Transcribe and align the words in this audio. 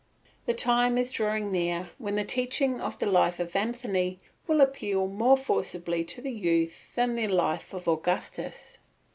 The 0.47 0.55
time 0.55 0.97
is 0.97 1.11
drawing 1.11 1.51
near 1.51 1.91
when 1.99 2.15
the 2.15 2.23
teaching 2.23 2.81
of 2.81 2.97
the 2.97 3.05
life 3.05 3.39
of 3.39 3.55
Anthony 3.55 4.19
will 4.47 4.59
appeal 4.59 5.05
more 5.07 5.37
forcibly 5.37 6.03
to 6.05 6.21
the 6.21 6.31
youth 6.31 6.95
than 6.95 7.13
the 7.15 7.27
life 7.27 7.71
of 7.71 7.87
Augustus. 7.87 8.79